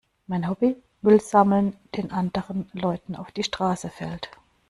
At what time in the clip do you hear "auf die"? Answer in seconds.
3.15-3.43